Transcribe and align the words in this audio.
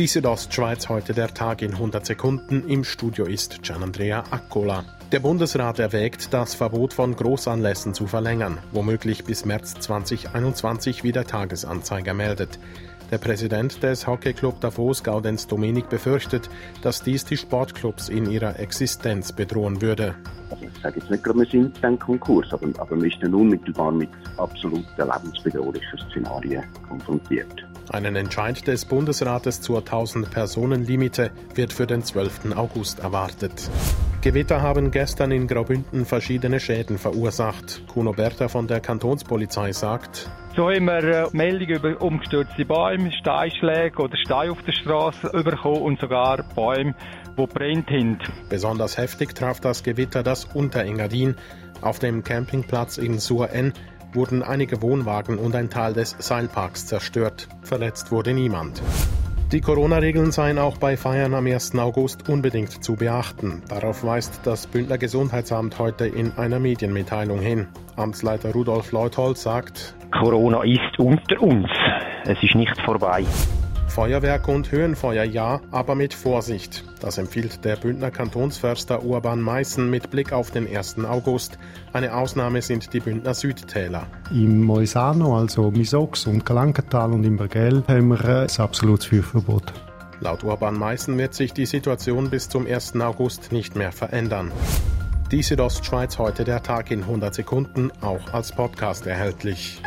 Die 0.00 0.06
Südostschweiz 0.06 0.88
heute 0.88 1.12
der 1.12 1.34
Tag 1.34 1.60
in 1.60 1.72
100 1.72 2.06
Sekunden. 2.06 2.66
Im 2.66 2.84
Studio 2.84 3.26
ist 3.26 3.62
Gianandrea 3.62 4.24
Accola. 4.30 4.82
Der 5.12 5.20
Bundesrat 5.20 5.78
erwägt, 5.78 6.32
das 6.32 6.54
Verbot 6.54 6.94
von 6.94 7.14
Großanlässen 7.14 7.92
zu 7.92 8.06
verlängern, 8.06 8.56
womöglich 8.72 9.24
bis 9.24 9.44
März 9.44 9.74
2021 9.74 11.04
wie 11.04 11.12
der 11.12 11.26
Tagesanzeiger 11.26 12.14
meldet. 12.14 12.58
Der 13.10 13.18
Präsident 13.18 13.82
des 13.82 14.06
Hockeyclub 14.06 14.58
Davos, 14.62 15.04
Gaudenz 15.04 15.46
Dominik, 15.46 15.90
befürchtet, 15.90 16.48
dass 16.80 17.02
dies 17.02 17.26
die 17.26 17.36
Sportclubs 17.36 18.08
in 18.08 18.30
ihrer 18.30 18.58
Existenz 18.58 19.32
bedrohen 19.32 19.82
würde. 19.82 20.14
Also 20.48 20.64
ich 20.64 20.82
sage 20.82 20.98
jetzt 20.98 21.10
nicht 21.10 21.22
gerade, 21.22 21.40
wir 21.40 21.46
sind 21.46 21.76
dann 21.82 21.98
Konkurs, 21.98 22.50
aber, 22.54 22.68
aber 22.78 23.02
wir 23.02 23.10
sind 23.20 23.34
unmittelbar 23.34 23.92
mit 23.92 24.08
absoluten 24.38 24.86
lebensbedrohlichen 24.96 25.98
Szenarien 26.08 26.64
konfrontiert. 26.88 27.66
Einen 27.90 28.14
Entscheid 28.14 28.68
des 28.68 28.84
Bundesrates 28.84 29.60
zur 29.60 29.80
1000-Personen-Limite 29.80 31.32
wird 31.56 31.72
für 31.72 31.88
den 31.88 32.04
12. 32.04 32.56
August 32.56 33.00
erwartet. 33.00 33.68
Gewitter 34.20 34.62
haben 34.62 34.92
gestern 34.92 35.32
in 35.32 35.48
Graubünden 35.48 36.06
verschiedene 36.06 36.60
Schäden 36.60 36.98
verursacht. 36.98 37.82
Kuno 37.88 38.12
Bertha 38.12 38.46
von 38.46 38.68
der 38.68 38.78
Kantonspolizei 38.78 39.72
sagt, 39.72 40.30
so 40.54 40.70
haben 40.70 40.84
wir 40.84 41.02
äh, 41.02 41.26
Meldungen 41.32 41.76
über 41.76 42.00
umgestürzte 42.00 42.64
Bäume, 42.64 43.10
Steinschläge 43.10 44.00
oder 44.00 44.16
Steine 44.16 44.52
auf 44.52 44.62
der 44.62 44.72
Straße 44.72 45.28
bekommen 45.42 45.82
und 45.82 46.00
sogar 46.00 46.44
Bäume, 46.54 46.94
die 47.36 47.46
brennt 47.46 47.90
haben. 47.90 48.18
Besonders 48.48 48.98
heftig 48.98 49.34
traf 49.34 49.58
das 49.58 49.82
Gewitter 49.82 50.22
das 50.22 50.44
Unterengadin. 50.44 51.34
Auf 51.80 51.98
dem 51.98 52.22
Campingplatz 52.22 52.98
in 52.98 53.18
Sur-N 53.18 53.72
wurden 54.12 54.42
einige 54.42 54.82
Wohnwagen 54.82 55.38
und 55.38 55.54
ein 55.54 55.70
Teil 55.70 55.92
des 55.92 56.16
Seilparks 56.18 56.86
zerstört. 56.86 57.48
Verletzt 57.62 58.10
wurde 58.10 58.32
niemand. 58.32 58.82
Die 59.52 59.60
Corona-Regeln 59.60 60.30
seien 60.30 60.58
auch 60.58 60.76
bei 60.76 60.96
Feiern 60.96 61.34
am 61.34 61.44
1. 61.44 61.74
August 61.74 62.28
unbedingt 62.28 62.84
zu 62.84 62.94
beachten. 62.94 63.62
Darauf 63.68 64.04
weist 64.04 64.40
das 64.44 64.68
Bündner 64.68 64.96
Gesundheitsamt 64.96 65.78
heute 65.80 66.06
in 66.06 66.30
einer 66.36 66.60
Medienmitteilung 66.60 67.40
hin. 67.40 67.66
Amtsleiter 67.96 68.52
Rudolf 68.52 68.92
Leuthold 68.92 69.38
sagt, 69.38 69.96
Corona 70.12 70.62
ist 70.62 70.98
unter 70.98 71.42
uns. 71.42 71.68
Es 72.26 72.40
ist 72.42 72.54
nicht 72.54 72.80
vorbei. 72.82 73.24
Feuerwerk 73.90 74.48
und 74.48 74.70
Höhenfeuer 74.70 75.24
ja, 75.24 75.60
aber 75.72 75.94
mit 75.94 76.14
Vorsicht. 76.14 76.84
Das 77.00 77.18
empfiehlt 77.18 77.64
der 77.64 77.76
Bündner 77.76 78.10
Kantonsförster 78.10 79.02
Urban 79.04 79.40
Meißen 79.40 79.90
mit 79.90 80.10
Blick 80.10 80.32
auf 80.32 80.50
den 80.50 80.66
1. 80.66 81.04
August. 81.04 81.58
Eine 81.92 82.14
Ausnahme 82.14 82.62
sind 82.62 82.92
die 82.92 83.00
Bündner 83.00 83.34
Südtäler. 83.34 84.06
Im 84.30 84.62
Moisano, 84.62 85.36
also 85.36 85.70
Misox 85.70 86.26
und 86.26 86.46
Galankental 86.46 87.12
und 87.12 87.24
im 87.24 87.36
Bergell, 87.36 87.82
haben 87.88 88.08
wir 88.08 88.24
ein 88.24 88.48
absolutes 88.58 89.06
Feuerverbot. 89.06 89.72
Laut 90.20 90.44
Urban 90.44 90.78
Meißen 90.78 91.18
wird 91.18 91.34
sich 91.34 91.52
die 91.52 91.66
Situation 91.66 92.30
bis 92.30 92.48
zum 92.48 92.66
1. 92.66 92.94
August 93.00 93.52
nicht 93.52 93.74
mehr 93.74 93.90
verändern. 93.90 94.52
Die 95.32 95.42
Südostschweiz 95.42 96.18
heute 96.18 96.44
der 96.44 96.62
Tag 96.62 96.90
in 96.90 97.02
100 97.02 97.34
Sekunden, 97.34 97.90
auch 98.00 98.32
als 98.32 98.52
Podcast 98.52 99.06
erhältlich. 99.06 99.80